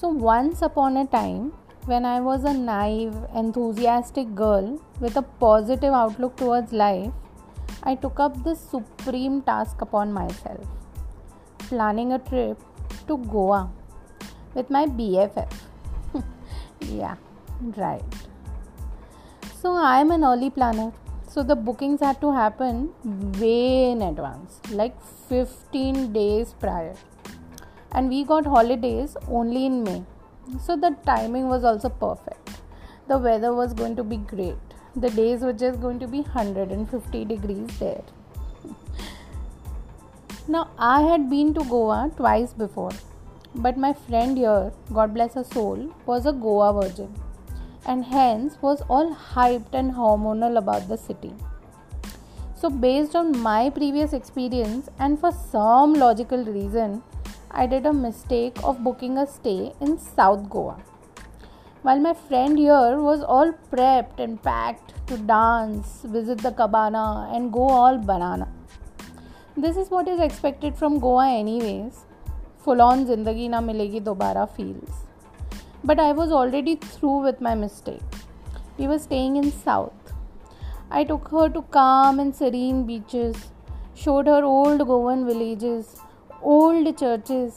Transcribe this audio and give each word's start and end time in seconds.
So, 0.00 0.06
once 0.06 0.62
upon 0.62 0.96
a 0.96 1.06
time, 1.06 1.52
when 1.86 2.04
I 2.04 2.20
was 2.20 2.44
a 2.44 2.52
naive, 2.52 3.16
enthusiastic 3.34 4.32
girl 4.32 4.80
with 5.00 5.16
a 5.16 5.22
positive 5.22 5.92
outlook 5.92 6.36
towards 6.36 6.72
life, 6.72 7.10
I 7.82 7.96
took 7.96 8.20
up 8.20 8.44
this 8.44 8.60
supreme 8.60 9.42
task 9.42 9.80
upon 9.80 10.12
myself 10.12 10.64
planning 11.62 12.12
a 12.12 12.20
trip 12.20 12.60
to 13.08 13.16
Goa 13.18 13.72
with 14.54 14.70
my 14.70 14.86
BFF. 14.86 15.52
yeah, 16.80 17.16
right. 17.76 18.04
So, 19.60 19.74
I 19.74 20.00
am 20.00 20.12
an 20.12 20.22
early 20.22 20.50
planner. 20.50 20.92
So, 21.28 21.42
the 21.42 21.56
bookings 21.56 21.98
had 21.98 22.20
to 22.20 22.32
happen 22.32 22.90
way 23.40 23.90
in 23.90 24.02
advance, 24.02 24.60
like 24.70 24.94
15 25.28 26.12
days 26.12 26.54
prior. 26.60 26.94
And 27.92 28.08
we 28.08 28.24
got 28.24 28.46
holidays 28.46 29.16
only 29.28 29.66
in 29.66 29.82
May. 29.82 30.02
So, 30.64 30.76
the 30.76 30.96
timing 31.04 31.48
was 31.48 31.64
also 31.64 31.88
perfect. 31.88 32.60
The 33.08 33.18
weather 33.18 33.54
was 33.54 33.74
going 33.74 33.96
to 33.96 34.04
be 34.04 34.16
great. 34.16 34.56
The 34.96 35.10
days 35.10 35.42
were 35.42 35.52
just 35.52 35.80
going 35.80 35.98
to 36.00 36.08
be 36.08 36.20
150 36.20 37.24
degrees 37.24 37.78
there. 37.78 38.02
now, 40.48 40.70
I 40.78 41.02
had 41.02 41.30
been 41.30 41.54
to 41.54 41.64
Goa 41.64 42.10
twice 42.16 42.52
before, 42.52 42.92
but 43.54 43.76
my 43.76 43.92
friend 43.92 44.36
here, 44.36 44.72
God 44.92 45.14
bless 45.14 45.34
her 45.34 45.44
soul, 45.44 45.94
was 46.06 46.26
a 46.26 46.32
Goa 46.32 46.72
virgin 46.72 47.14
and 47.88 48.04
hence 48.04 48.56
was 48.60 48.82
all 48.88 49.14
hyped 49.34 49.74
and 49.80 49.92
hormonal 49.92 50.58
about 50.58 50.88
the 50.88 50.96
city. 50.96 51.32
So, 52.54 52.68
based 52.68 53.14
on 53.14 53.38
my 53.40 53.70
previous 53.70 54.12
experience 54.12 54.88
and 54.98 55.18
for 55.18 55.30
some 55.32 55.94
logical 55.94 56.44
reason, 56.44 57.02
I 57.50 57.66
did 57.66 57.86
a 57.86 57.92
mistake 57.92 58.56
of 58.62 58.84
booking 58.84 59.16
a 59.16 59.26
stay 59.26 59.72
in 59.80 59.98
South 59.98 60.50
Goa. 60.50 60.76
While 61.82 61.98
my 61.98 62.12
friend 62.12 62.58
here 62.58 63.00
was 63.00 63.22
all 63.22 63.52
prepped 63.72 64.20
and 64.20 64.42
packed 64.42 64.92
to 65.06 65.16
dance, 65.16 66.02
visit 66.04 66.38
the 66.38 66.50
cabana, 66.50 67.30
and 67.32 67.50
go 67.50 67.68
all 67.68 67.96
banana. 67.96 68.48
This 69.56 69.78
is 69.78 69.90
what 69.90 70.08
is 70.08 70.20
expected 70.20 70.76
from 70.76 70.98
Goa, 70.98 71.30
anyways. 71.30 72.04
Full 72.58 72.82
on 72.82 73.06
zindagi 73.06 73.48
na 73.48 73.60
milegi 73.60 74.02
dobara 74.02 74.46
feels. 74.54 75.06
But 75.82 75.98
I 75.98 76.12
was 76.12 76.30
already 76.30 76.76
through 76.76 77.22
with 77.22 77.40
my 77.40 77.54
mistake. 77.54 78.02
We 78.76 78.86
were 78.86 78.98
staying 78.98 79.36
in 79.36 79.50
South. 79.50 80.12
I 80.90 81.04
took 81.04 81.28
her 81.28 81.48
to 81.48 81.62
calm 81.62 82.20
and 82.20 82.36
serene 82.36 82.84
beaches, 82.84 83.36
showed 83.94 84.26
her 84.26 84.44
old 84.44 84.86
Goan 84.86 85.26
villages, 85.26 85.96
old 86.46 86.86
churches, 86.86 87.50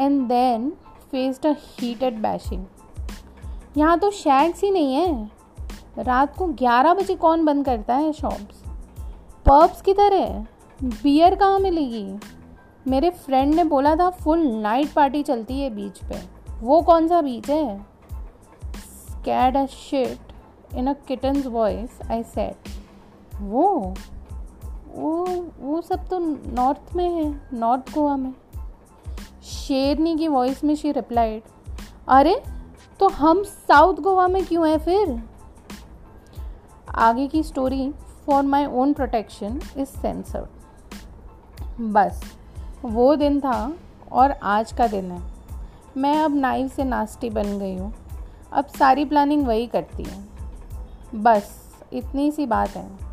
and 0.00 0.28
then 0.28 0.70
faced 1.14 1.46
a 1.46 1.54
heated 1.54 2.22
bashing. 2.22 2.62
यहाँ 3.76 3.98
तो 3.98 4.10
shacks 4.10 4.62
ही 4.64 4.70
नहीं 4.70 4.94
है। 4.94 5.30
रात 5.98 6.36
को 6.36 6.48
11 6.48 6.94
बजे 6.94 7.14
कौन 7.14 7.44
बंद 7.44 7.64
करता 7.64 7.94
है 7.94 8.12
शॉप्स 8.12 8.62
पब्स 9.46 9.82
किधर 9.82 10.12
है? 10.12 10.48
बियर 10.82 11.34
कहाँ 11.34 11.58
मिलेगी? 11.58 12.14
मेरे 12.86 13.10
फ्रेंड 13.10 13.54
ने 13.54 13.64
बोला 13.64 13.96
था 13.96 14.10
फुल 14.10 14.38
नाइट 14.38 14.92
पार्टी 14.92 15.22
चलती 15.22 15.60
है 15.60 15.70
बीच 15.70 15.98
पे। 15.98 16.18
वो 16.60 16.82
कौन 16.82 17.08
सा 17.08 17.20
बीच 17.20 17.50
है? 17.50 17.86
Scared 18.76 19.56
a 19.56 19.66
shit 19.66 20.18
in 20.74 20.86
a 20.86 20.92
kittens 20.92 21.46
voice 21.46 21.98
I 22.10 22.22
said 22.22 22.56
वो? 23.40 23.94
सब 25.80 26.08
तो 26.08 26.18
नॉर्थ 26.52 26.94
में 26.96 27.08
है 27.10 27.40
नॉर्थ 27.52 27.94
गोवा 27.94 28.16
में। 28.16 28.32
शेरनी 29.44 30.16
की 30.16 30.28
वॉइस 30.28 30.64
में 30.64 30.74
शी 30.74 30.92
रिप्लाइड 30.92 31.42
अरे 32.08 32.42
तो 33.00 33.08
हम 33.08 33.42
साउथ 33.42 33.94
गोवा 33.94 34.28
में 34.28 34.44
क्यों 34.44 34.68
हैं 34.68 34.78
फिर? 34.78 35.22
आगे 36.88 37.26
की 37.28 37.42
story 37.42 37.92
for 38.26 38.42
my 38.42 38.66
own 38.66 38.92
protection 38.92 39.60
is 39.76 39.88
censored 39.88 40.48
बस, 41.82 42.22
वो 42.84 43.14
दिन 43.16 43.40
था 43.40 43.72
और 44.12 44.30
आज 44.32 44.72
का 44.72 44.86
दिन 44.86 45.10
है। 45.10 45.20
मैं 45.96 46.16
अब 46.18 46.34
नाइव 46.34 46.68
से 46.68 46.84
नास्टी 46.84 47.30
बन 47.30 47.58
गई 47.58 47.76
हूँ। 47.76 47.94
अब 48.52 48.66
सारी 48.66 49.04
प्लानिंग 49.04 49.46
वही 49.46 49.66
करती 49.66 50.02
है। 50.02 50.24
बस, 51.14 51.50
इतनी 51.92 52.30
सी 52.30 52.46
बात 52.46 52.68
है। 52.68 53.09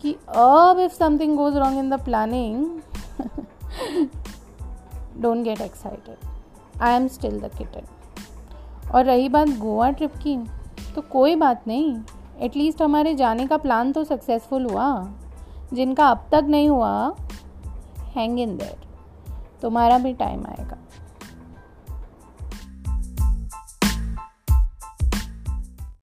कि 0.00 0.12
अब 0.28 0.78
if 0.78 0.92
something 0.92 1.36
goes 1.36 1.56
wrong 1.56 1.78
in 1.78 1.90
the 1.90 2.00
planning 2.04 2.66
don't 5.22 5.44
get 5.44 5.60
excited 5.60 6.82
I 6.82 6.94
am 6.94 7.08
still 7.08 7.40
the 7.40 7.50
kitten 7.58 7.86
और 8.94 9.04
रही 9.04 9.28
बात 9.28 9.48
गोवा 9.58 9.90
ट्रिप 9.90 10.16
की 10.16 10.36
तो 10.94 11.02
कोई 11.02 11.34
बात 11.36 11.66
नहीं. 11.66 11.98
एटलीस्ट 12.40 12.82
हमारे 12.82 13.14
जाने 13.14 13.46
का 13.46 13.56
प्लान 13.56 13.92
तो 13.92 14.04
सक्सेसफुल 14.04 14.66
हुआ. 14.66 14.88
जिनका 15.72 16.06
अब 16.06 16.26
तक 16.32 16.46
नहीं 16.48 16.68
हुआ 16.68 17.14
हैंग 18.16 18.38
इन 18.40 18.56
देर 18.56 18.76
तुम्हारा 19.62 19.98
भी 19.98 20.12
टाइम 20.14 20.46
आएगा. 20.46 20.76